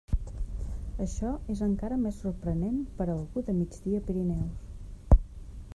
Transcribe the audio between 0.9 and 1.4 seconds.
Això